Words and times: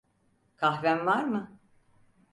Kahven 0.55 1.05
var 1.05 1.23
mı? 1.23 1.59